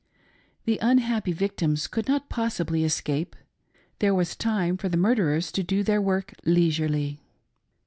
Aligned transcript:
The 0.65 0.79
unhappy 0.81 1.31
victims 1.31 1.87
qould 1.87 2.07
not 2.07 2.27
possibly 2.27 2.83
escape— 2.83 3.35
there 3.99 4.15
was 4.15 4.35
time 4.35 4.75
for 4.75 4.89
the 4.89 4.97
murderers 4.97 5.51
to 5.51 5.61
do 5.61 5.83
their 5.83 6.01
work 6.01 6.33
leisurely. 6.43 7.19